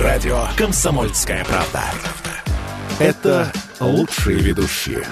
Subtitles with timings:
[0.00, 1.84] радио «Комсомольская правда».
[2.98, 5.04] Это лучшие ведущие.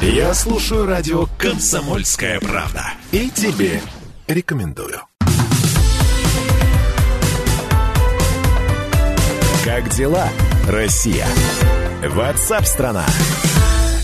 [0.00, 2.84] Я слушаю радио «Комсомольская правда».
[3.12, 3.80] И тебе
[4.26, 5.00] рекомендую.
[9.64, 10.28] Как дела,
[10.68, 11.26] Россия?
[12.06, 13.06] Ватсап-страна!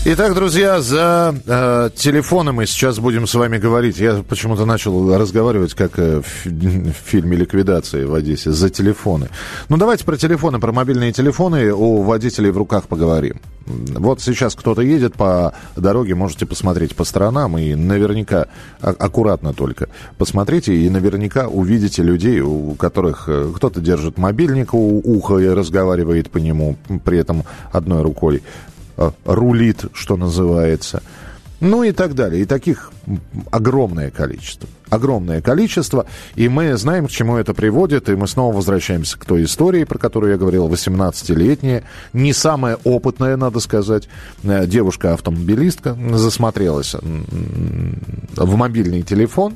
[0.03, 3.99] Итак, друзья, за э, телефоны мы сейчас будем с вами говорить.
[3.99, 9.29] Я почему-то начал разговаривать, как э, в, в фильме «Ликвидация» в Одессе, за телефоны.
[9.69, 13.39] Ну, давайте про телефоны, про мобильные телефоны у водителей в руках поговорим.
[13.67, 18.47] Вот сейчас кто-то едет по дороге, можете посмотреть по сторонам и наверняка,
[18.81, 24.99] а, аккуратно только, посмотрите и наверняка увидите людей, у которых э, кто-то держит мобильник у
[24.99, 28.41] уха и разговаривает по нему, при этом одной рукой.
[28.97, 31.01] Э, рулит, что называется.
[31.59, 32.41] Ну и так далее.
[32.41, 32.91] И таких
[33.51, 34.67] огромное количество.
[34.89, 36.07] Огромное количество.
[36.35, 38.09] И мы знаем, к чему это приводит.
[38.09, 41.83] И мы снова возвращаемся к той истории, про которую я говорил, 18-летняя.
[42.13, 44.09] Не самая опытная, надо сказать.
[44.43, 49.55] Э, девушка-автомобилистка засмотрелась в мобильный телефон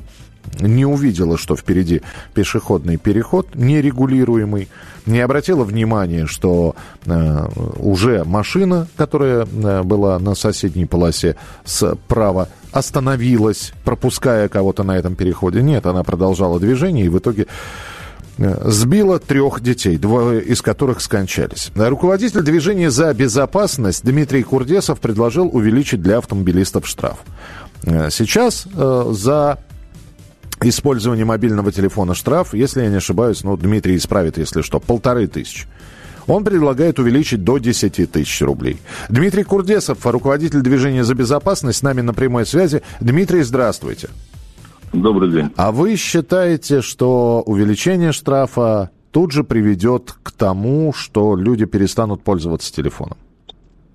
[0.60, 2.02] не увидела, что впереди
[2.34, 4.68] пешеходный переход нерегулируемый,
[5.06, 7.46] не обратила внимания, что э,
[7.78, 15.62] уже машина, которая э, была на соседней полосе справа, остановилась, пропуская кого-то на этом переходе.
[15.62, 17.46] Нет, она продолжала движение и в итоге
[18.38, 21.70] э, сбила трех детей, двое из которых скончались.
[21.74, 27.18] Руководитель движения «За безопасность» Дмитрий Курдесов предложил увеличить для автомобилистов штраф.
[27.84, 29.58] Э, сейчас э, за
[30.62, 35.66] использование мобильного телефона штраф, если я не ошибаюсь, ну, Дмитрий исправит, если что, полторы тысячи.
[36.26, 38.78] Он предлагает увеличить до 10 тысяч рублей.
[39.08, 42.82] Дмитрий Курдесов, руководитель движения «За безопасность», с нами на прямой связи.
[43.00, 44.08] Дмитрий, здравствуйте.
[44.92, 45.50] Добрый день.
[45.56, 52.74] А вы считаете, что увеличение штрафа тут же приведет к тому, что люди перестанут пользоваться
[52.74, 53.16] телефоном?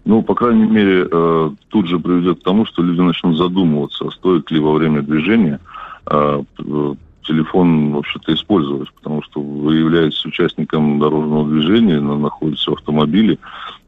[0.05, 4.49] Ну, по крайней мере, э, тут же приведет к тому, что люди начнут задумываться, стоит
[4.51, 5.59] ли во время движения–
[6.11, 6.43] а,
[7.23, 13.37] телефон, в общем-то, использовать, потому что вы являетесь участником дорожного движения, находитесь в автомобиле.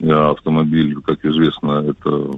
[0.02, 2.32] А автомобиль, как известно, это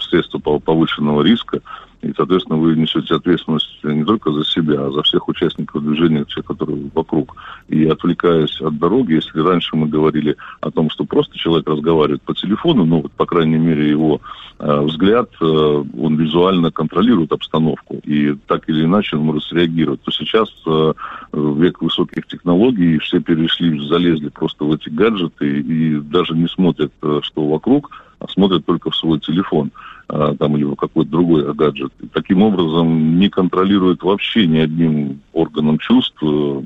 [0.00, 1.60] средство повышенного риска,
[2.02, 6.42] и, соответственно, вы несете ответственность не только за себя, а за всех участников движения, все,
[6.42, 7.34] которые вокруг.
[7.68, 12.34] И отвлекаясь от дороги, если раньше мы говорили о том, что просто человек разговаривает по
[12.34, 14.20] телефону, ну, вот, по крайней мере, его
[14.58, 20.10] э, взгляд, э, он визуально контролирует обстановку, и так или иначе он может среагировать, то
[20.10, 20.92] сейчас э,
[21.32, 27.20] век высоких технологий, все перешли, залезли просто в эти гаджеты и даже не смотрят, э,
[27.22, 27.90] что вокруг,
[28.28, 29.70] смотрят только в свой телефон.
[30.06, 31.92] А, там, или какой-то другой гаджет.
[32.00, 36.60] И таким образом не контролирует вообще ни одним органом чувств, э,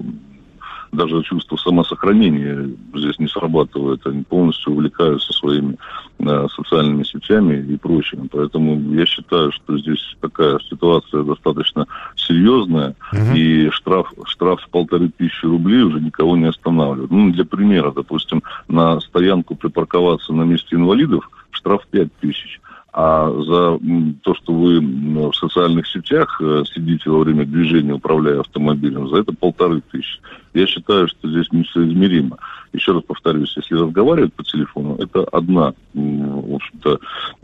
[0.91, 4.05] даже чувство самосохранения здесь не срабатывает.
[4.07, 5.77] Они полностью увлекаются своими
[6.19, 8.29] э, социальными сетями и прочим.
[8.29, 11.87] Поэтому я считаю, что здесь такая ситуация достаточно
[12.17, 13.37] серьезная, угу.
[13.37, 17.11] и штраф, штраф в полторы тысячи рублей уже никого не останавливает.
[17.11, 22.61] Ну, для примера, допустим, на стоянку припарковаться на месте инвалидов штраф пять тысяч
[23.01, 23.79] а за
[24.23, 29.33] то, что вы в социальных сетях э, сидите во время движения, управляя автомобилем, за это
[29.33, 30.19] полторы тысячи.
[30.55, 32.39] Я считаю, что здесь несоизмеримо.
[32.73, 36.99] Еще раз повторюсь, если разговаривать по телефону, это одна, в общем-то,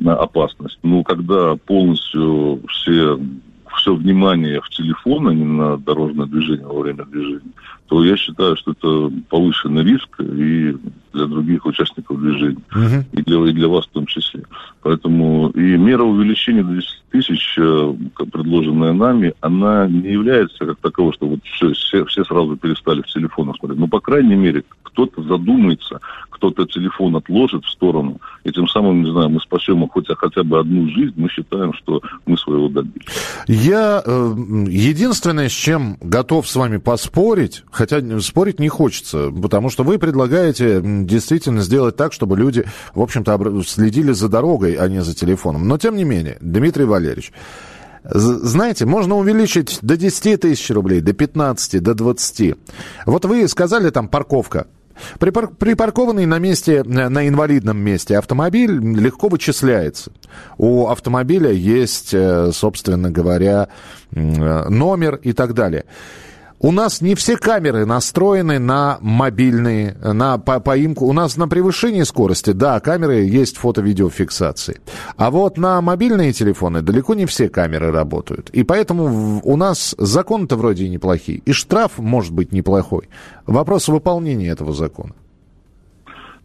[0.06, 0.78] опасность.
[0.82, 3.18] Но когда полностью все
[3.76, 7.52] все внимание в телефон, а не на дорожное движение во время движения,
[7.86, 10.76] то я считаю, что это повышенный риск и
[11.12, 13.04] для других участников движения, uh-huh.
[13.12, 14.42] и, для, и для вас в том числе.
[14.82, 17.94] Поэтому и мера увеличения до 10 тысяч, э,
[18.32, 23.06] предложенная нами, она не является как таковой, что вот все, все, все сразу перестали в
[23.06, 23.78] телефонах смотреть.
[23.78, 29.10] Но, по крайней мере, кто-то задумается, кто-то телефон отложит в сторону, и тем самым, не
[29.10, 33.06] знаю, мы спасем хоть, хотя бы одну жизнь, мы считаем, что мы своего добились.
[33.64, 34.34] Я э,
[34.68, 40.82] единственное, с чем готов с вами поспорить, хотя спорить не хочется, потому что вы предлагаете
[40.84, 45.66] действительно сделать так, чтобы люди, в общем-то, следили за дорогой, а не за телефоном.
[45.66, 47.32] Но, тем не менее, Дмитрий Валерьевич,
[48.04, 52.56] знаете, можно увеличить до 10 тысяч рублей, до 15, до 20.
[53.06, 54.66] Вот вы сказали там парковка.
[55.18, 60.12] Припар припаркованный на месте, на инвалидном месте автомобиль легко вычисляется.
[60.58, 63.68] У автомобиля есть, э, собственно говоря,
[64.12, 65.84] номер и так далее.
[66.60, 71.06] У нас не все камеры настроены на мобильные, на по поимку.
[71.06, 74.80] У нас на превышении скорости, да, камеры есть фото-видеофиксации.
[75.16, 78.50] А вот на мобильные телефоны далеко не все камеры работают.
[78.50, 81.38] И поэтому у нас законы-то вроде и неплохие.
[81.44, 83.08] И штраф может быть неплохой.
[83.46, 85.12] Вопрос выполнения этого закона.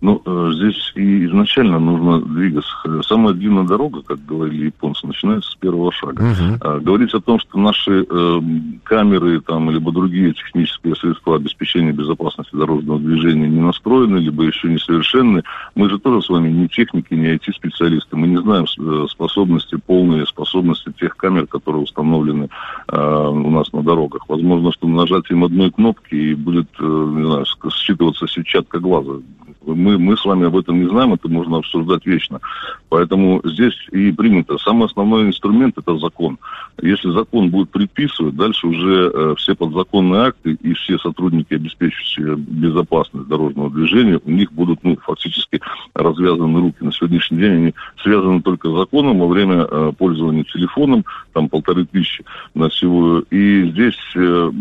[0.02, 2.70] Ну, э, здесь и изначально нужно двигаться.
[3.04, 6.24] Самая длинная дорога, как говорили японцы, начинается с первого шага.
[6.24, 6.82] Uh-huh.
[6.82, 8.42] Говорить о том, что наши э,
[8.84, 15.44] камеры там, либо другие технические средства обеспечения безопасности дорожного движения не настроены, либо еще несовершенны,
[15.76, 18.16] мы же тоже с вами не техники, не IT-специалисты.
[18.16, 22.50] Мы не знаем э, способности, полные способности тех камер, которые установлены
[22.88, 24.30] э, у нас на дорогах.
[24.30, 29.20] Возможно, что нажатием одной кнопки и будет, э, не знаю, считываться сетчатка глаза.
[29.66, 32.40] Мы, мы с вами об этом не знаем, это можно обсуждать вечно.
[32.88, 34.58] Поэтому здесь и принято.
[34.58, 36.38] Самый основной инструмент– это закон.
[36.82, 43.28] Если закон будет предписывать, дальше уже э, все подзаконные акты и все сотрудники, обеспечивающие безопасность
[43.28, 45.60] дорожного движения, у них будут ну, фактически
[45.94, 46.78] развязаны руки.
[46.82, 51.04] На сегодняшний день они связаны только законом во время э, пользования телефоном,
[51.34, 52.24] там полторы тысячи
[52.54, 53.24] на всего.
[53.30, 54.52] И здесь э,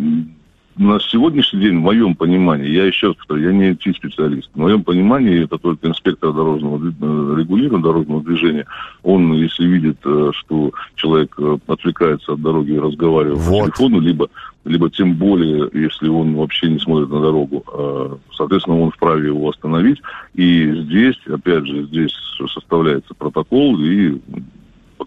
[0.78, 4.84] на сегодняшний день, в моем понимании, я еще раз повторю, я не IT-специалист, в моем
[4.84, 8.66] понимании это только инспектор дорожного э, регулирования дорожного движения.
[9.02, 13.58] Он, если видит, э, что человек э, отвлекается от дороги и разговаривает вот.
[13.58, 14.28] по телефону, либо,
[14.64, 17.64] либо тем более, если он вообще не смотрит на дорогу,
[18.32, 20.00] соответственно, он вправе его остановить.
[20.34, 22.12] И здесь, опять же, здесь
[22.54, 24.18] составляется протокол, и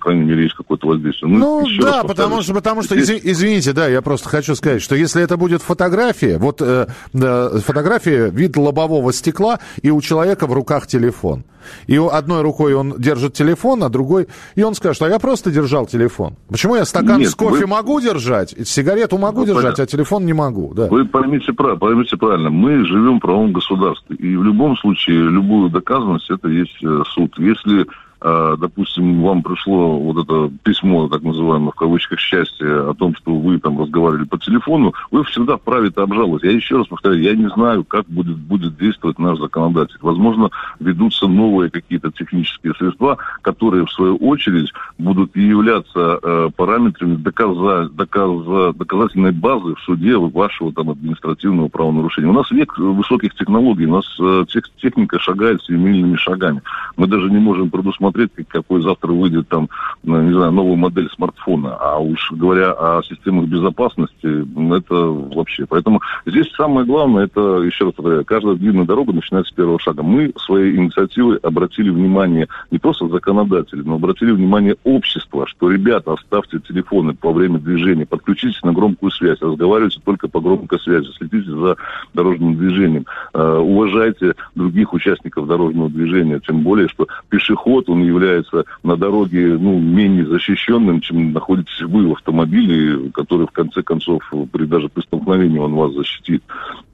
[0.02, 1.32] крайней мере, есть какое-то воздействие.
[1.32, 3.22] Ну, ну да, потому что, потому что, здесь...
[3.24, 8.30] извините, да, я просто хочу сказать, что если это будет фотография, вот э, э, фотография,
[8.30, 11.46] вид лобового стекла, и у человека в руках телефон.
[11.88, 14.28] И одной рукой он держит телефон, а другой...
[14.56, 16.36] И он скажет, а я просто держал телефон.
[16.50, 17.68] Почему я стакан Нет, с кофе вы...
[17.68, 19.84] могу держать, сигарету могу ну, держать, понятно.
[19.84, 20.74] а телефон не могу?
[20.74, 20.88] Да.
[20.88, 22.50] Вы поймите, поймите правильно.
[22.50, 24.16] Мы живем в правом государстве.
[24.16, 27.34] И в любом случае, любую доказанность, это есть э, суд.
[27.38, 27.86] Если
[28.22, 33.60] допустим, вам пришло вот это письмо, так называемое, в кавычках, счастье о том, что вы
[33.60, 36.44] там разговаривали по телефону, вы всегда вправе это обжаловать.
[36.44, 39.98] Я еще раз повторяю, я не знаю, как будет, будет действовать наш законодатель.
[40.02, 47.90] Возможно, ведутся новые какие-то технические средства, которые, в свою очередь, будут являться э, параметрами доказа,
[47.90, 52.30] доказа, доказательной базы в суде вашего там административного правонарушения.
[52.30, 56.62] У нас век высоких технологий, у нас э, тех, техника шагает семимильными шагами.
[56.98, 59.70] Мы даже не можем предусмотреть смотреть, какой завтра выйдет там,
[60.04, 61.76] ну, не знаю, новая модель смартфона.
[61.80, 64.96] А уж говоря о системах безопасности, это
[65.36, 65.66] вообще.
[65.68, 70.04] Поэтому здесь самое главное, это, еще раз повторяю, каждая длинная дорога начинается с первого шага.
[70.04, 76.60] Мы своей инициативой обратили внимание не просто законодателей, но обратили внимание общества, что, ребята, оставьте
[76.60, 81.78] телефоны по время движения, подключитесь на громкую связь, разговаривайте только по громкой связи, следите за
[82.14, 89.58] дорожным движением, э, уважайте других участников дорожного движения, тем более, что пешеход, является на дороге
[89.60, 94.22] ну, менее защищенным, чем находитесь вы в автомобиле, который в конце концов
[94.52, 96.44] при даже при столкновении он вас защитит.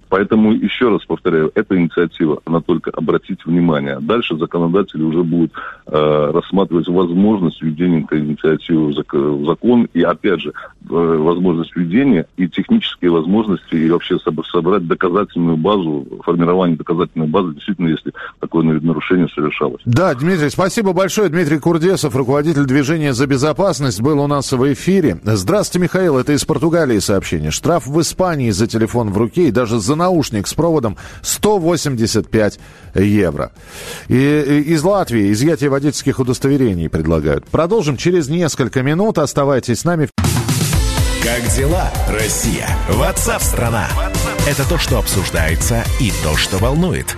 [0.09, 3.99] Поэтому, еще раз повторяю, эта инициатива, она только обратить внимание.
[3.99, 5.51] Дальше законодатели уже будут
[5.85, 9.87] э, рассматривать возможность введения этой инициативы в закон.
[9.93, 14.17] И, опять же, э, возможность введения и технические возможности, и вообще
[14.51, 19.81] собрать доказательную базу, формирование доказательной базы, действительно, если такое нарушение совершалось.
[19.85, 21.29] Да, Дмитрий, спасибо большое.
[21.29, 25.19] Дмитрий Курдесов, руководитель движения «За безопасность», был у нас в эфире.
[25.23, 27.51] Здравствуйте, Михаил, это из Португалии сообщение.
[27.51, 32.59] Штраф в Испании за телефон в руке и даже за наушник с проводом 185
[32.95, 33.51] евро.
[34.07, 37.45] И, и из Латвии изъятие водительских удостоверений предлагают.
[37.47, 39.17] Продолжим через несколько минут.
[39.17, 40.09] Оставайтесь с нами.
[41.23, 42.69] Как дела, Россия?
[42.89, 43.89] Ватсап-страна!
[44.47, 47.17] Это то, что обсуждается и то, что волнует.